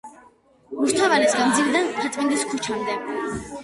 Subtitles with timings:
[0.79, 3.01] რუსთაველის გამზირიდან მთაწმინდის ქუჩამდე.